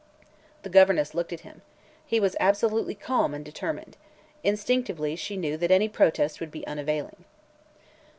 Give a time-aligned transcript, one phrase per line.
[0.63, 1.61] The governess looked at him.
[2.03, 3.97] He was absolutely calm and determined.
[4.43, 7.23] Instinctively she knew that any protest would be unavailing.